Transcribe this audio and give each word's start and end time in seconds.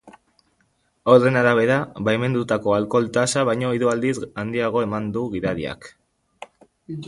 Horren 1.11 1.35
arabera, 1.41 1.75
baimendutako 2.07 2.73
alkohol-tasa 2.77 3.45
baino 3.53 3.69
hiru 3.77 3.93
aldiz 3.95 4.17
handiagoa 4.45 4.89
eman 4.89 5.15
du 5.19 5.29
gidariak. 5.37 5.91